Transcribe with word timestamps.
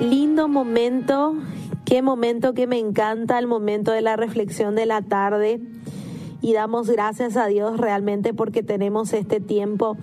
lindo 0.00 0.48
momento, 0.48 1.36
qué 1.84 2.02
momento 2.02 2.54
que 2.54 2.66
me 2.66 2.78
encanta, 2.78 3.38
el 3.38 3.46
momento 3.46 3.92
de 3.92 4.02
la 4.02 4.16
reflexión 4.16 4.74
de 4.74 4.86
la 4.86 5.02
tarde. 5.02 5.60
Y 6.40 6.52
damos 6.52 6.90
gracias 6.90 7.38
a 7.38 7.46
Dios 7.46 7.78
realmente 7.78 8.34
porque 8.34 8.62
tenemos 8.62 9.14
este 9.14 9.40
tiempo 9.40 9.96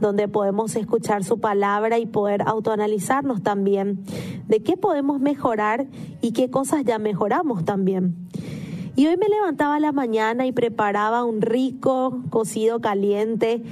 donde 0.00 0.28
podemos 0.28 0.76
escuchar 0.76 1.24
su 1.24 1.40
palabra 1.40 1.98
y 1.98 2.06
poder 2.06 2.42
autoanalizarnos 2.46 3.42
también 3.42 4.04
de 4.46 4.62
qué 4.62 4.76
podemos 4.76 5.20
mejorar 5.20 5.88
y 6.20 6.32
qué 6.32 6.50
cosas 6.50 6.84
ya 6.84 7.00
mejoramos 7.00 7.64
también. 7.64 8.27
Y 8.98 9.06
hoy 9.06 9.16
me 9.16 9.28
levantaba 9.28 9.76
a 9.76 9.80
la 9.80 9.92
mañana 9.92 10.44
y 10.44 10.50
preparaba 10.50 11.22
un 11.22 11.40
rico 11.40 12.20
cocido 12.30 12.80
caliente 12.80 13.62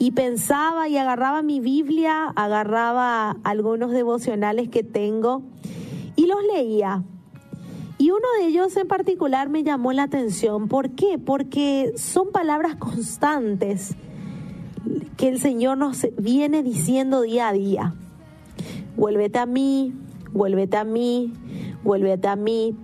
y 0.00 0.10
pensaba 0.10 0.88
y 0.88 0.96
agarraba 0.96 1.40
mi 1.40 1.60
Biblia, 1.60 2.32
agarraba 2.34 3.36
algunos 3.44 3.92
devocionales 3.92 4.68
que 4.70 4.82
tengo 4.82 5.42
y 6.16 6.26
los 6.26 6.40
leía. 6.52 7.04
Y 7.96 8.10
uno 8.10 8.26
de 8.40 8.48
ellos 8.48 8.76
en 8.76 8.88
particular 8.88 9.48
me 9.50 9.62
llamó 9.62 9.92
la 9.92 10.02
atención. 10.02 10.66
¿Por 10.66 10.90
qué? 10.96 11.16
Porque 11.16 11.92
son 11.94 12.32
palabras 12.32 12.74
constantes 12.74 13.94
que 15.16 15.28
el 15.28 15.38
Señor 15.38 15.78
nos 15.78 16.08
viene 16.18 16.64
diciendo 16.64 17.20
día 17.20 17.50
a 17.50 17.52
día. 17.52 17.94
Vuélvete 18.96 19.38
a 19.38 19.46
mí, 19.46 19.92
vuélvete 20.32 20.76
a 20.76 20.82
mí, 20.82 21.32
vuélvete 21.84 22.26
a 22.26 22.34
mí. 22.34 22.74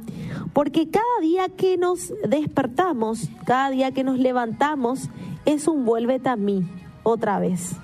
Porque 0.52 0.90
cada 0.90 1.04
día 1.20 1.48
que 1.48 1.76
nos 1.76 2.12
despertamos, 2.28 3.28
cada 3.44 3.70
día 3.70 3.92
que 3.92 4.04
nos 4.04 4.18
levantamos, 4.18 5.08
es 5.44 5.68
un 5.68 5.84
vuélvete 5.84 6.28
a 6.28 6.36
mí 6.36 6.68
otra 7.02 7.38
vez. 7.38 7.76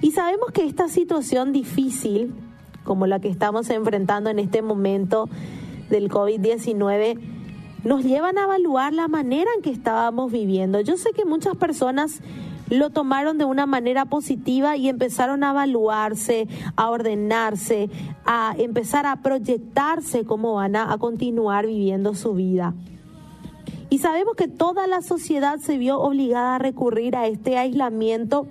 Y 0.00 0.12
sabemos 0.12 0.50
que 0.52 0.64
esta 0.64 0.88
situación 0.88 1.52
difícil, 1.52 2.34
como 2.84 3.06
la 3.06 3.20
que 3.20 3.28
estamos 3.28 3.68
enfrentando 3.70 4.30
en 4.30 4.38
este 4.38 4.62
momento 4.62 5.28
del 5.90 6.10
COVID-19, 6.10 7.18
nos 7.84 8.04
llevan 8.04 8.38
a 8.38 8.44
evaluar 8.44 8.92
la 8.92 9.08
manera 9.08 9.50
en 9.56 9.62
que 9.62 9.70
estábamos 9.70 10.30
viviendo. 10.32 10.80
Yo 10.80 10.96
sé 10.96 11.10
que 11.14 11.24
muchas 11.24 11.56
personas 11.56 12.20
lo 12.70 12.90
tomaron 12.90 13.36
de 13.36 13.44
una 13.44 13.66
manera 13.66 14.06
positiva 14.06 14.76
y 14.76 14.88
empezaron 14.88 15.44
a 15.44 15.50
evaluarse, 15.50 16.48
a 16.76 16.88
ordenarse, 16.88 17.90
a 18.24 18.54
empezar 18.56 19.06
a 19.06 19.16
proyectarse 19.16 20.24
cómo 20.24 20.54
van 20.54 20.76
a, 20.76 20.96
continuar 20.98 21.66
viviendo 21.66 22.14
su 22.14 22.34
vida. 22.34 22.74
Y 23.90 23.98
sabemos 23.98 24.36
que 24.36 24.46
toda 24.46 24.86
la 24.86 25.02
sociedad 25.02 25.58
se 25.58 25.76
vio 25.76 25.98
obligada 25.98 26.56
a 26.56 26.58
recurrir 26.58 27.16
a 27.16 27.26
este 27.26 27.58
aislamiento 27.58 28.46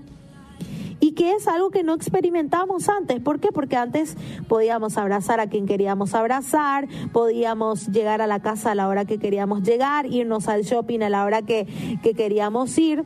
y 1.00 1.14
que 1.14 1.32
es 1.32 1.48
algo 1.48 1.70
que 1.70 1.84
no 1.84 1.94
experimentamos 1.94 2.90
antes. 2.90 3.22
¿Por 3.22 3.40
qué? 3.40 3.54
Porque 3.54 3.78
antes 3.78 4.18
podíamos 4.50 4.98
abrazar 4.98 5.40
a 5.40 5.48
quien 5.48 5.66
queríamos 5.66 6.14
abrazar, 6.14 6.90
podíamos 7.14 7.88
llegar 7.88 8.22
a 8.22 8.28
la 8.28 8.42
casa 8.42 8.72
a 8.72 8.76
la 8.76 8.90
hora 8.90 9.06
que 9.06 9.18
queríamos 9.18 9.64
llegar, 9.64 10.08
irnos 10.08 10.50
al 10.50 10.64
shopping 10.64 11.02
a 11.02 11.10
la 11.10 11.24
hora 11.24 11.42
que, 11.42 11.68
que 12.04 12.14
queríamos 12.14 12.78
ir. 12.78 13.06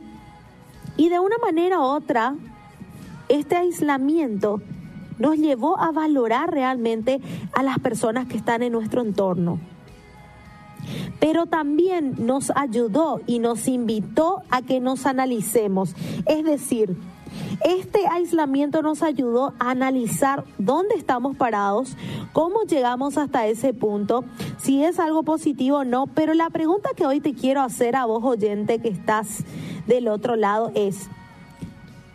Y 0.96 1.08
de 1.08 1.20
una 1.20 1.38
manera 1.38 1.78
u 1.80 1.82
otra, 1.82 2.34
este 3.28 3.56
aislamiento 3.56 4.60
nos 5.18 5.36
llevó 5.36 5.78
a 5.78 5.92
valorar 5.92 6.50
realmente 6.50 7.20
a 7.52 7.62
las 7.62 7.78
personas 7.78 8.26
que 8.26 8.36
están 8.36 8.62
en 8.62 8.72
nuestro 8.72 9.00
entorno 9.02 9.58
pero 11.20 11.46
también 11.46 12.14
nos 12.18 12.52
ayudó 12.54 13.20
y 13.26 13.38
nos 13.38 13.68
invitó 13.68 14.42
a 14.50 14.62
que 14.62 14.80
nos 14.80 15.06
analicemos. 15.06 15.94
Es 16.26 16.44
decir, 16.44 16.96
este 17.64 18.06
aislamiento 18.06 18.82
nos 18.82 19.02
ayudó 19.02 19.54
a 19.58 19.70
analizar 19.70 20.44
dónde 20.58 20.94
estamos 20.94 21.36
parados, 21.36 21.96
cómo 22.32 22.62
llegamos 22.62 23.16
hasta 23.16 23.46
ese 23.46 23.72
punto, 23.72 24.24
si 24.58 24.84
es 24.84 24.98
algo 25.00 25.22
positivo 25.22 25.78
o 25.78 25.84
no, 25.84 26.06
pero 26.06 26.34
la 26.34 26.50
pregunta 26.50 26.90
que 26.96 27.06
hoy 27.06 27.20
te 27.20 27.34
quiero 27.34 27.62
hacer 27.62 27.96
a 27.96 28.04
vos 28.04 28.22
oyente 28.22 28.80
que 28.80 28.88
estás 28.88 29.44
del 29.86 30.08
otro 30.08 30.36
lado 30.36 30.72
es, 30.74 31.08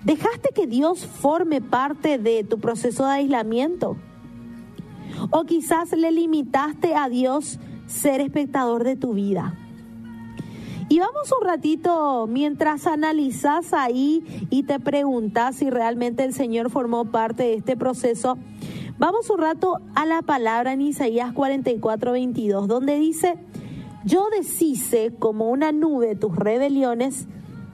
¿dejaste 0.03 0.49
que 0.53 0.67
Dios 0.67 1.05
forme 1.05 1.61
parte 1.61 2.17
de 2.17 2.43
tu 2.43 2.59
proceso 2.59 3.05
de 3.05 3.13
aislamiento? 3.13 3.97
¿O 5.31 5.43
quizás 5.43 5.91
le 5.91 6.11
limitaste 6.11 6.95
a 6.95 7.09
Dios 7.09 7.59
ser 7.89 8.21
espectador 8.21 8.83
de 8.83 8.95
tu 8.95 9.13
vida. 9.13 9.55
Y 10.87 10.99
vamos 10.99 11.31
un 11.39 11.45
ratito 11.45 12.27
mientras 12.27 12.87
analizas 12.87 13.73
ahí 13.73 14.23
y 14.49 14.63
te 14.63 14.79
preguntas 14.79 15.57
si 15.57 15.69
realmente 15.69 16.23
el 16.23 16.33
Señor 16.33 16.69
formó 16.69 17.05
parte 17.05 17.43
de 17.43 17.53
este 17.55 17.77
proceso. 17.77 18.37
Vamos 18.97 19.29
un 19.29 19.39
rato 19.39 19.79
a 19.95 20.05
la 20.05 20.21
palabra 20.21 20.73
en 20.73 20.81
Isaías 20.81 21.31
44, 21.33 22.11
22, 22.11 22.67
donde 22.67 22.97
dice, 22.97 23.37
yo 24.03 24.27
deshice 24.31 25.13
como 25.17 25.49
una 25.49 25.71
nube 25.71 26.15
tus 26.15 26.35
rebeliones 26.35 27.27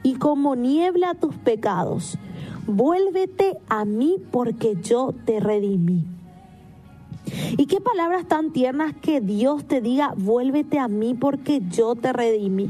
y 0.06 0.14
como 0.14 0.56
niebla 0.56 1.16
tus 1.16 1.34
pecados. 1.34 2.20
Vuélvete 2.68 3.58
a 3.70 3.86
mí 3.86 4.18
porque 4.32 4.78
yo 4.80 5.16
te 5.26 5.40
redimí. 5.40 6.06
Y 7.58 7.66
qué 7.66 7.82
palabras 7.82 8.28
tan 8.28 8.54
tiernas 8.54 8.94
que 9.02 9.20
Dios 9.20 9.66
te 9.66 9.82
diga, 9.82 10.14
vuélvete 10.16 10.78
a 10.78 10.88
mí 10.88 11.16
porque 11.16 11.64
yo 11.72 11.96
te 11.96 12.14
redimí. 12.14 12.70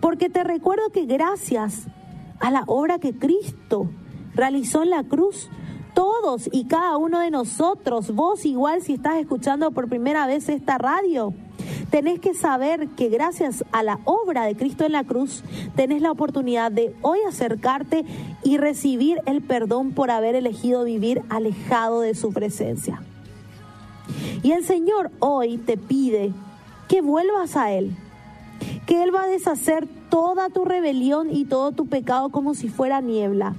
Porque 0.00 0.30
te 0.30 0.44
recuerdo 0.44 0.90
que 0.90 1.04
gracias 1.04 1.88
a 2.38 2.52
la 2.52 2.62
obra 2.68 3.00
que 3.00 3.18
Cristo 3.18 3.90
realizó 4.36 4.84
en 4.84 4.90
la 4.90 5.02
cruz, 5.02 5.50
todos 5.94 6.48
y 6.52 6.66
cada 6.66 6.96
uno 6.96 7.18
de 7.18 7.32
nosotros, 7.32 8.14
vos 8.14 8.46
igual 8.46 8.82
si 8.82 8.92
estás 8.94 9.16
escuchando 9.16 9.72
por 9.72 9.88
primera 9.88 10.28
vez 10.28 10.48
esta 10.48 10.78
radio, 10.78 11.34
tenés 11.90 12.20
que 12.20 12.34
saber 12.34 12.88
que 12.88 13.08
gracias 13.08 13.64
a 13.72 13.82
la 13.82 14.00
obra 14.04 14.44
de 14.44 14.56
Cristo 14.56 14.84
en 14.84 14.92
la 14.92 15.04
cruz, 15.04 15.42
tenés 15.74 16.02
la 16.02 16.10
oportunidad 16.10 16.70
de 16.70 16.94
hoy 17.02 17.18
acercarte 17.28 18.04
y 18.42 18.58
recibir 18.58 19.20
el 19.26 19.42
perdón 19.42 19.92
por 19.92 20.10
haber 20.10 20.34
elegido 20.34 20.84
vivir 20.84 21.22
alejado 21.28 22.00
de 22.00 22.14
su 22.14 22.32
presencia. 22.32 23.02
Y 24.42 24.52
el 24.52 24.64
Señor 24.64 25.10
hoy 25.18 25.58
te 25.58 25.76
pide 25.76 26.32
que 26.88 27.02
vuelvas 27.02 27.56
a 27.56 27.72
Él, 27.72 27.96
que 28.86 29.02
Él 29.02 29.14
va 29.14 29.24
a 29.24 29.28
deshacer 29.28 29.88
toda 30.08 30.48
tu 30.48 30.64
rebelión 30.64 31.34
y 31.34 31.44
todo 31.44 31.72
tu 31.72 31.86
pecado 31.86 32.28
como 32.30 32.54
si 32.54 32.68
fuera 32.68 33.00
niebla. 33.00 33.54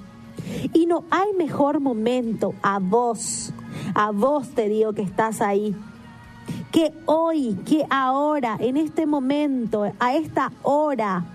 Y 0.74 0.86
no 0.86 1.04
hay 1.10 1.34
mejor 1.38 1.82
momento 1.82 2.54
a 2.62 2.80
vos, 2.80 3.52
a 3.94 4.12
vos 4.12 4.50
te 4.50 4.70
digo 4.70 4.94
que 4.94 5.02
estás 5.02 5.42
ahí, 5.42 5.76
que 6.72 6.94
hoy, 7.06 7.58
que 7.66 7.86
ahora, 7.90 8.58
en 8.60 8.78
este 8.78 9.06
momento, 9.06 9.92
a 10.00 10.16
esta 10.16 10.52
hora, 10.64 11.26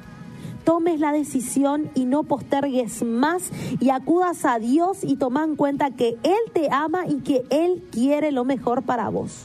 tomes 0.65 1.01
la 1.01 1.13
decisión 1.13 1.91
y 1.95 2.05
no 2.05 2.23
postergues 2.23 3.03
más 3.03 3.51
y 3.81 3.91
acudas 3.91 4.45
a 4.45 4.59
Dios 4.59 4.99
y 5.03 5.17
toma 5.17 5.45
en 5.45 5.57
cuenta 5.57 5.91
que 5.91 6.17
Él 6.23 6.53
te 6.53 6.69
ama 6.71 7.07
y 7.07 7.21
que 7.21 7.45
Él 7.51 7.83
quiere 7.91 8.33
lo 8.33 8.45
mejor 8.45 8.83
para 8.83 9.09
vos. 9.09 9.45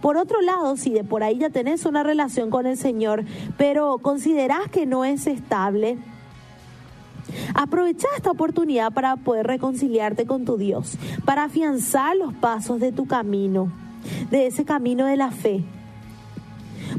Por 0.00 0.16
otro 0.16 0.40
lado, 0.40 0.76
si 0.76 0.90
de 0.90 1.04
por 1.04 1.22
ahí 1.22 1.38
ya 1.38 1.50
tenés 1.50 1.84
una 1.84 2.02
relación 2.02 2.50
con 2.50 2.66
el 2.66 2.76
Señor, 2.76 3.24
pero 3.56 3.98
considerás 3.98 4.68
que 4.70 4.86
no 4.86 5.04
es 5.04 5.26
estable, 5.26 5.98
Aprovecha 7.54 8.06
esta 8.16 8.30
oportunidad 8.30 8.92
para 8.92 9.16
poder 9.16 9.46
reconciliarte 9.46 10.26
con 10.26 10.44
tu 10.44 10.56
Dios, 10.56 10.96
para 11.24 11.44
afianzar 11.44 12.16
los 12.16 12.32
pasos 12.34 12.78
de 12.78 12.92
tu 12.92 13.06
camino, 13.06 13.70
de 14.30 14.46
ese 14.46 14.64
camino 14.64 15.06
de 15.06 15.16
la 15.16 15.30
fe 15.30 15.64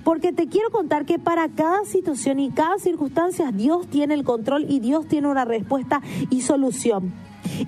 porque 0.03 0.31
te 0.31 0.47
quiero 0.47 0.69
contar 0.69 1.05
que 1.05 1.19
para 1.19 1.49
cada 1.49 1.85
situación 1.85 2.39
y 2.39 2.49
cada 2.49 2.77
circunstancia 2.79 3.51
Dios 3.51 3.87
tiene 3.87 4.13
el 4.13 4.23
control 4.23 4.65
y 4.69 4.79
Dios 4.79 5.07
tiene 5.07 5.27
una 5.27 5.45
respuesta 5.45 6.01
y 6.29 6.41
solución. 6.41 7.13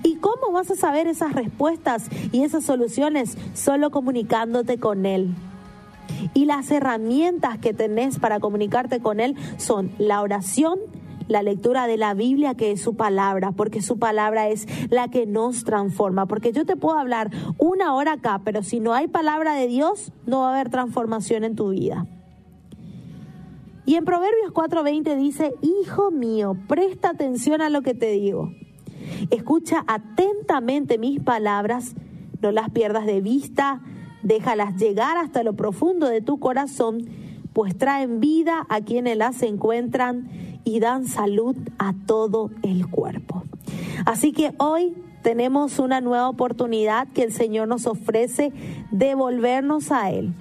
¿Y 0.02 0.16
cómo 0.16 0.52
vas 0.52 0.70
a 0.70 0.76
saber 0.76 1.06
esas 1.06 1.32
respuestas 1.32 2.08
y 2.32 2.42
esas 2.42 2.64
soluciones? 2.64 3.36
Solo 3.54 3.90
comunicándote 3.90 4.78
con 4.78 5.06
Él. 5.06 5.34
Y 6.34 6.44
las 6.44 6.70
herramientas 6.70 7.58
que 7.58 7.72
tenés 7.72 8.18
para 8.18 8.40
comunicarte 8.40 9.00
con 9.00 9.20
Él 9.20 9.36
son 9.56 9.90
la 9.98 10.22
oración, 10.22 10.78
la 11.30 11.42
lectura 11.42 11.86
de 11.86 11.96
la 11.96 12.12
Biblia, 12.14 12.54
que 12.54 12.72
es 12.72 12.82
su 12.82 12.96
palabra, 12.96 13.52
porque 13.52 13.80
su 13.80 13.98
palabra 13.98 14.48
es 14.48 14.66
la 14.90 15.08
que 15.08 15.26
nos 15.26 15.64
transforma. 15.64 16.26
Porque 16.26 16.52
yo 16.52 16.66
te 16.66 16.76
puedo 16.76 16.98
hablar 16.98 17.30
una 17.58 17.94
hora 17.94 18.14
acá, 18.14 18.42
pero 18.44 18.62
si 18.62 18.80
no 18.80 18.92
hay 18.92 19.08
palabra 19.08 19.54
de 19.54 19.68
Dios, 19.68 20.12
no 20.26 20.40
va 20.40 20.50
a 20.50 20.54
haber 20.54 20.70
transformación 20.70 21.44
en 21.44 21.54
tu 21.54 21.70
vida. 21.70 22.06
Y 23.86 23.94
en 23.94 24.04
Proverbios 24.04 24.52
4:20 24.52 25.16
dice, 25.16 25.54
Hijo 25.62 26.10
mío, 26.10 26.56
presta 26.68 27.10
atención 27.10 27.60
a 27.60 27.70
lo 27.70 27.82
que 27.82 27.94
te 27.94 28.10
digo. 28.10 28.52
Escucha 29.30 29.84
atentamente 29.86 30.98
mis 30.98 31.20
palabras, 31.20 31.94
no 32.42 32.52
las 32.52 32.70
pierdas 32.70 33.06
de 33.06 33.20
vista, 33.20 33.82
déjalas 34.22 34.76
llegar 34.76 35.16
hasta 35.16 35.42
lo 35.42 35.54
profundo 35.54 36.08
de 36.08 36.20
tu 36.20 36.38
corazón, 36.38 37.08
pues 37.52 37.76
traen 37.76 38.20
vida 38.20 38.66
a 38.68 38.80
quienes 38.80 39.16
las 39.16 39.42
encuentran 39.42 40.28
y 40.64 40.80
dan 40.80 41.06
salud 41.06 41.56
a 41.78 41.94
todo 42.06 42.50
el 42.62 42.88
cuerpo. 42.88 43.44
Así 44.06 44.32
que 44.32 44.52
hoy 44.58 44.94
tenemos 45.22 45.78
una 45.78 46.00
nueva 46.00 46.28
oportunidad 46.28 47.08
que 47.08 47.22
el 47.22 47.32
Señor 47.32 47.68
nos 47.68 47.86
ofrece 47.86 48.52
de 48.90 49.14
volvernos 49.14 49.92
a 49.92 50.10
Él. 50.10 50.34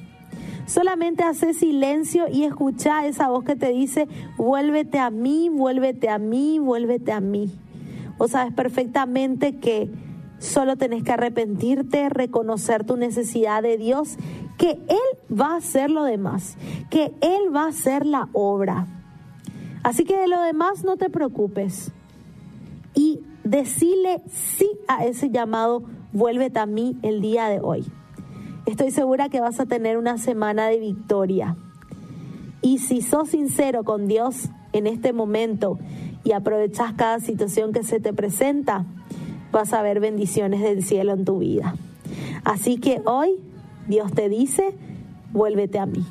Solamente 0.65 1.23
hace 1.23 1.53
silencio 1.53 2.27
y 2.31 2.43
escucha 2.43 3.07
esa 3.07 3.29
voz 3.29 3.43
que 3.43 3.55
te 3.55 3.69
dice, 3.69 4.07
vuélvete 4.37 4.99
a 4.99 5.09
mí, 5.09 5.49
vuélvete 5.49 6.09
a 6.09 6.19
mí, 6.19 6.59
vuélvete 6.59 7.11
a 7.11 7.19
mí. 7.19 7.51
O 8.19 8.27
sabes 8.27 8.53
perfectamente 8.53 9.57
que 9.57 9.89
solo 10.37 10.75
tenés 10.75 11.03
que 11.03 11.11
arrepentirte, 11.11 12.09
reconocer 12.09 12.83
tu 12.83 12.97
necesidad 12.97 13.63
de 13.63 13.77
Dios, 13.77 14.17
que 14.59 14.71
Él 14.71 15.35
va 15.35 15.53
a 15.53 15.57
hacer 15.57 15.89
lo 15.89 16.03
demás, 16.03 16.57
que 16.91 17.13
Él 17.21 17.55
va 17.55 17.63
a 17.63 17.69
hacer 17.69 18.05
la 18.05 18.27
obra. 18.33 18.87
Así 19.83 20.03
que 20.03 20.17
de 20.17 20.27
lo 20.27 20.39
demás 20.41 20.83
no 20.83 20.97
te 20.97 21.09
preocupes. 21.09 21.91
Y 22.93 23.21
decile 23.45 24.21
sí 24.27 24.69
a 24.89 25.05
ese 25.05 25.29
llamado, 25.29 25.83
vuélvete 26.11 26.59
a 26.59 26.65
mí 26.65 26.97
el 27.03 27.21
día 27.21 27.47
de 27.47 27.61
hoy. 27.61 27.85
Estoy 28.65 28.91
segura 28.91 29.29
que 29.29 29.39
vas 29.39 29.61
a 29.61 29.65
tener 29.65 29.97
una 29.97 30.17
semana 30.17 30.67
de 30.67 30.79
victoria. 30.79 31.55
Y 32.61 32.79
si 32.79 33.01
sos 33.01 33.29
sincero 33.29 33.85
con 33.85 34.07
Dios 34.07 34.49
en 34.73 34.87
este 34.87 35.13
momento 35.13 35.79
y 36.25 36.33
aprovechas 36.33 36.91
cada 36.93 37.21
situación 37.21 37.71
que 37.71 37.83
se 37.83 38.01
te 38.01 38.11
presenta, 38.11 38.85
vas 39.53 39.71
a 39.71 39.81
ver 39.81 40.01
bendiciones 40.01 40.61
del 40.61 40.83
cielo 40.83 41.13
en 41.13 41.23
tu 41.23 41.39
vida. 41.39 41.75
Así 42.43 42.77
que 42.77 43.01
hoy 43.05 43.39
Dios 43.89 44.13
te 44.13 44.29
dice, 44.29 44.75
vuélvete 45.31 45.79
a 45.79 45.87
mí. 45.87 46.05